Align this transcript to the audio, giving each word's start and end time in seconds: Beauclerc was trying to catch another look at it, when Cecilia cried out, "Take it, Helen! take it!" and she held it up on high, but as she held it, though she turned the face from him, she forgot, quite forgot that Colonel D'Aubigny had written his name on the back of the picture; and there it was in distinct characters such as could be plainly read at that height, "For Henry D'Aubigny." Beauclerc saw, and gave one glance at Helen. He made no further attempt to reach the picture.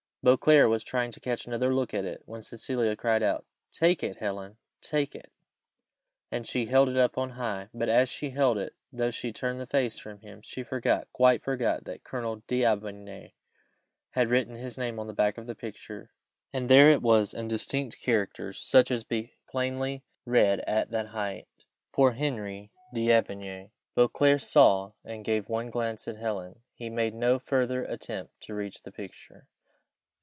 Beauclerc 0.23 0.69
was 0.69 0.83
trying 0.83 1.09
to 1.13 1.19
catch 1.19 1.47
another 1.47 1.73
look 1.73 1.95
at 1.95 2.05
it, 2.05 2.21
when 2.27 2.43
Cecilia 2.43 2.95
cried 2.95 3.23
out, 3.23 3.43
"Take 3.71 4.03
it, 4.03 4.17
Helen! 4.17 4.57
take 4.79 5.15
it!" 5.15 5.31
and 6.29 6.45
she 6.45 6.67
held 6.67 6.89
it 6.89 6.95
up 6.95 7.17
on 7.17 7.31
high, 7.31 7.69
but 7.73 7.89
as 7.89 8.07
she 8.07 8.29
held 8.29 8.59
it, 8.59 8.75
though 8.93 9.09
she 9.09 9.33
turned 9.33 9.59
the 9.59 9.65
face 9.65 9.97
from 9.97 10.19
him, 10.19 10.43
she 10.43 10.61
forgot, 10.61 11.07
quite 11.11 11.41
forgot 11.41 11.85
that 11.85 12.03
Colonel 12.03 12.43
D'Aubigny 12.45 13.33
had 14.11 14.27
written 14.29 14.53
his 14.53 14.77
name 14.77 14.99
on 14.99 15.07
the 15.07 15.13
back 15.13 15.39
of 15.39 15.47
the 15.47 15.55
picture; 15.55 16.11
and 16.53 16.69
there 16.69 16.91
it 16.91 17.01
was 17.01 17.33
in 17.33 17.47
distinct 17.47 17.99
characters 17.99 18.59
such 18.59 18.91
as 18.91 19.01
could 19.01 19.09
be 19.09 19.33
plainly 19.49 20.03
read 20.25 20.59
at 20.67 20.91
that 20.91 21.07
height, 21.07 21.47
"For 21.91 22.11
Henry 22.11 22.71
D'Aubigny." 22.93 23.71
Beauclerc 23.95 24.39
saw, 24.41 24.91
and 25.03 25.25
gave 25.25 25.49
one 25.49 25.71
glance 25.71 26.07
at 26.07 26.17
Helen. 26.17 26.61
He 26.75 26.91
made 26.91 27.15
no 27.15 27.39
further 27.39 27.85
attempt 27.85 28.39
to 28.41 28.53
reach 28.53 28.83
the 28.83 28.91
picture. 28.91 29.47